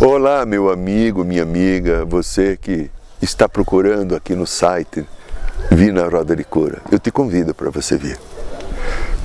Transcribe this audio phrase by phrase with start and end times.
[0.00, 2.88] Olá, meu amigo, minha amiga, você que
[3.20, 5.04] está procurando aqui no site
[5.72, 6.80] Vir na Roda de Cura.
[6.88, 8.16] Eu te convido para você vir.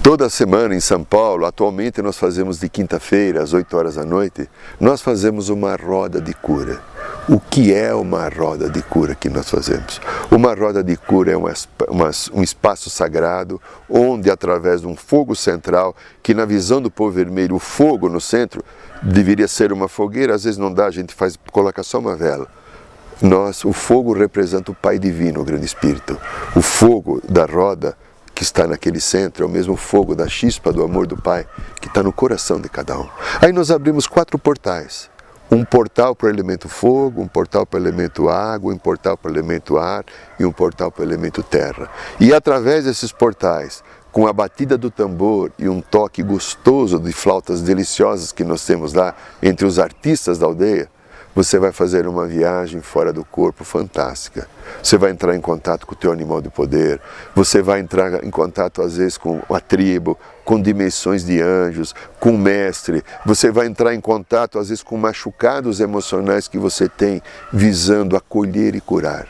[0.02, 4.50] Toda semana em São Paulo, atualmente nós fazemos de quinta-feira às 8 horas da noite,
[4.80, 6.82] nós fazemos uma roda de cura.
[7.30, 10.02] O que é uma roda de cura que nós fazemos?
[10.30, 16.34] Uma roda de cura é um espaço sagrado onde, através de um fogo central, que
[16.34, 18.62] na visão do povo vermelho, o fogo no centro
[19.02, 22.46] deveria ser uma fogueira, às vezes não dá, a gente faz, coloca só uma vela.
[23.22, 26.20] Nós, o fogo representa o Pai Divino, o Grande Espírito.
[26.54, 27.98] O fogo da roda
[28.36, 31.48] que está naquele centro é o mesmo fogo da chispa do amor do Pai
[31.80, 33.08] que está no coração de cada um.
[33.40, 35.13] Aí nós abrimos quatro portais
[35.52, 39.32] um portal para o elemento fogo, um portal para o elemento água, um portal para
[39.32, 40.04] o elemento ar
[40.40, 41.90] e um portal para o elemento terra.
[42.20, 47.62] E através desses portais, com a batida do tambor e um toque gostoso de flautas
[47.62, 50.90] deliciosas que nós temos lá entre os artistas da aldeia,
[51.36, 54.48] você vai fazer uma viagem fora do corpo fantástica.
[54.82, 57.00] Você vai entrar em contato com o teu animal de poder,
[57.36, 62.32] você vai entrar em contato às vezes com a tribo, com dimensões de anjos, com
[62.32, 67.22] o mestre, você vai entrar em contato às vezes com machucados emocionais que você tem
[67.52, 69.28] visando acolher e curar.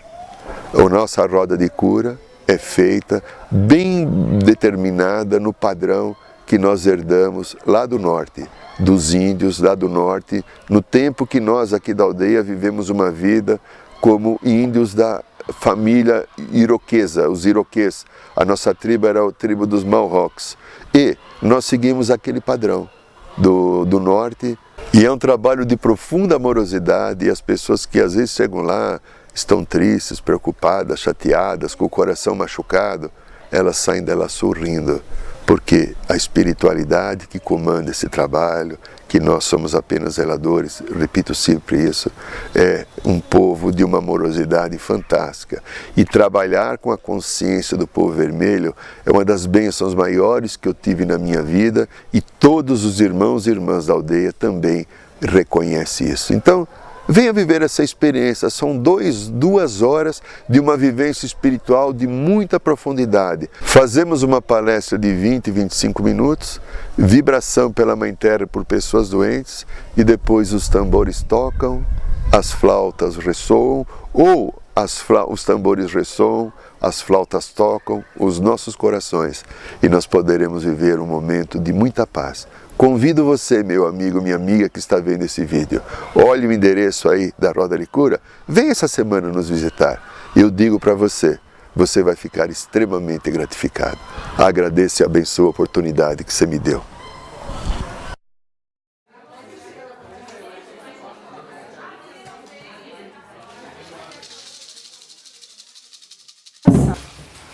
[0.74, 4.06] A nossa roda de cura é feita bem
[4.40, 6.16] determinada no padrão
[6.54, 11.74] que nós herdamos lá do norte dos índios lá do norte, no tempo que nós
[11.74, 13.60] aqui da aldeia vivemos uma vida
[14.00, 15.24] como índios da
[15.60, 18.06] família iroquesa, os iroquês.
[18.36, 20.56] A nossa tribo era a tribo dos Mohawks.
[20.94, 22.88] E nós seguimos aquele padrão
[23.36, 24.56] do, do norte.
[24.94, 29.02] E é um trabalho de profunda amorosidade e as pessoas que às vezes chegam lá
[29.34, 33.10] estão tristes, preocupadas, chateadas, com o coração machucado,
[33.52, 35.02] elas saem dela sorrindo
[35.46, 38.78] porque a espiritualidade que comanda esse trabalho,
[39.08, 42.12] que nós somos apenas zeladores, repito sempre isso,
[42.56, 45.62] é um povo de uma amorosidade fantástica.
[45.96, 50.74] E trabalhar com a consciência do povo vermelho é uma das bênçãos maiores que eu
[50.74, 54.88] tive na minha vida e todos os irmãos e irmãs da aldeia também
[55.22, 56.34] reconhecem isso.
[56.34, 56.68] Então,
[57.08, 58.50] Venha viver essa experiência.
[58.50, 63.50] São dois, duas horas de uma vivência espiritual de muita profundidade.
[63.62, 66.62] Fazemos uma palestra de 20, 25 minutos,
[66.98, 69.66] vibração pela Mãe Terra por pessoas doentes,
[69.98, 71.86] e depois os tambores tocam,
[72.32, 76.54] as flautas ressoam, ou as, os tambores ressoam,
[76.84, 79.44] as flautas tocam os nossos corações,
[79.82, 82.46] e nós poderemos viver um momento de muita paz
[82.78, 85.82] Convido você, meu amigo, minha amiga que está vendo esse vídeo,
[86.16, 90.02] olhe o endereço aí da Roda de Cura, vem essa semana nos visitar.
[90.36, 91.40] Eu digo para você,
[91.76, 93.98] você vai ficar extremamente gratificado.
[94.38, 96.93] Agradeço e abençoo a oportunidade que você me deu.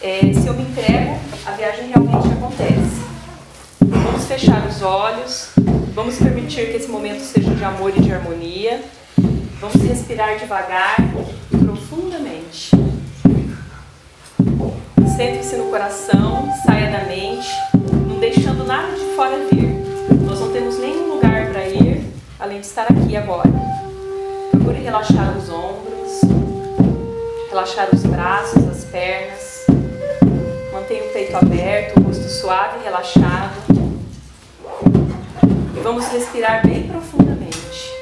[0.10, 3.00] É, se eu me entrego, a viagem realmente acontece.
[3.80, 5.52] Vamos fechar os olhos,
[5.94, 8.82] vamos permitir que esse momento seja de amor e de harmonia.
[9.62, 10.96] Vamos respirar devagar
[11.54, 12.72] e profundamente.
[15.16, 17.48] Centre-se no coração, saia da mente,
[18.08, 19.70] não deixando nada de fora vir.
[20.26, 22.04] Nós não temos nenhum lugar para ir
[22.40, 23.52] além de estar aqui agora.
[24.50, 26.22] Procure relaxar os ombros,
[27.52, 29.59] relaxar os braços, as pernas.
[31.30, 33.54] Peito aberto, rosto suave e relaxado.
[35.76, 37.94] E vamos respirar bem profundamente,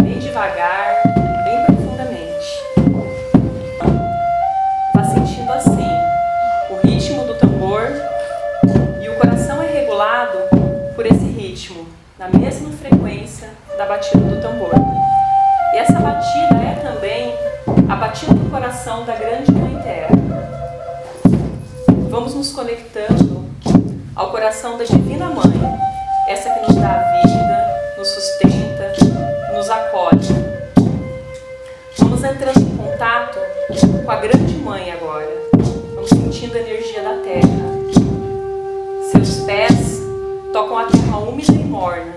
[0.00, 1.02] bem devagar,
[1.44, 2.62] bem profundamente.
[4.94, 5.86] Vá sentindo assim
[6.70, 7.82] o ritmo do tambor
[9.02, 10.38] e o coração é regulado
[10.96, 11.86] por esse ritmo,
[12.18, 14.72] na mesma frequência da batida do tambor.
[15.74, 17.34] E essa batida é também
[17.86, 19.52] a batida do coração da grande
[22.50, 23.44] nos conectando
[24.14, 25.52] ao coração da Divina Mãe
[26.26, 28.92] essa que nos dá a vida, nos sustenta,
[29.54, 30.18] nos acolhe.
[31.98, 33.38] Vamos entrando em contato
[34.04, 35.30] com a grande mãe agora.
[35.94, 37.70] Vamos sentindo a energia da terra.
[39.12, 40.00] Seus pés
[40.52, 42.16] tocam a terra úmida e morna.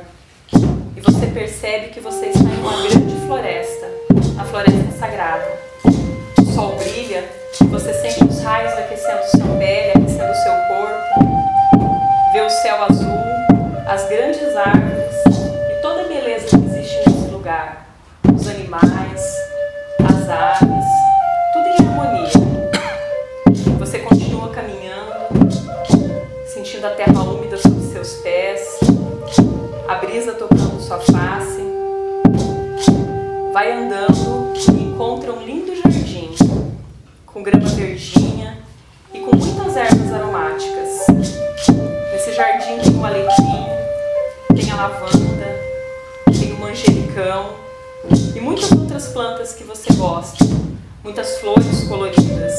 [0.96, 3.88] E você percebe que você está em uma grande floresta,
[4.40, 5.48] a floresta sagrada.
[6.40, 7.24] O sol brilha,
[7.74, 9.83] você sente os raios aquecendo sua pele, aquecendo
[28.14, 28.80] seus pés,
[29.88, 31.64] a brisa tocando sua face.
[33.52, 36.32] vai andando e encontra um lindo jardim
[37.26, 38.58] com grama verdinha
[39.14, 41.08] e com muitas ervas aromáticas.
[42.12, 43.66] Nesse jardim tem o alecrim,
[44.56, 45.60] tem a lavanda,
[46.40, 47.52] tem o manjericão
[48.36, 50.46] e muitas outras plantas que você gosta,
[51.04, 52.54] muitas flores coloridas.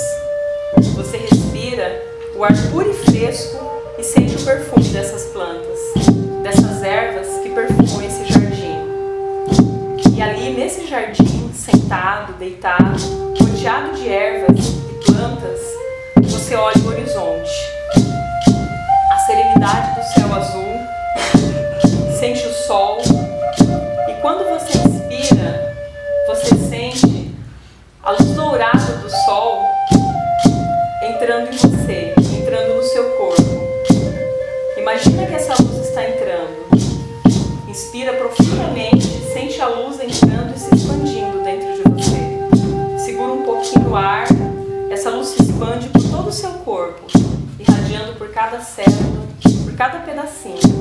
[0.94, 2.02] Você respira
[2.36, 5.78] o ar puro e fresco e sente o perfume dessas plantas,
[6.42, 8.78] dessas ervas que perfumam esse jardim.
[10.16, 12.96] E ali nesse jardim, sentado, deitado,
[13.38, 15.60] rodeado de ervas e plantas,
[16.30, 17.50] você olha o horizonte.
[19.10, 22.98] A serenidade do céu azul, sente o sol,
[24.08, 25.74] e quando você inspira,
[26.26, 27.34] você sente
[28.02, 29.64] a luz dourada do sol
[31.02, 31.53] entrando
[47.94, 49.26] expande por todo o seu corpo, irradiando por cada célula,
[49.64, 50.73] por cada pedacinho.